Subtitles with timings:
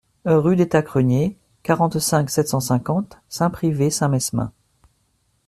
[0.25, 4.51] Rue des Tacreniers, quarante-cinq, sept cent cinquante Saint-Pryvé-Saint-Mesmin